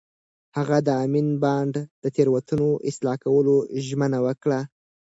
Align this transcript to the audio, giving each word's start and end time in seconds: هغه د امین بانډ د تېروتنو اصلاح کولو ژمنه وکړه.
هغه 0.57 0.77
د 0.87 0.89
امین 1.05 1.27
بانډ 1.43 1.73
د 2.03 2.05
تېروتنو 2.15 2.69
اصلاح 2.89 3.17
کولو 3.25 3.55
ژمنه 3.87 4.19
وکړه. 4.27 4.59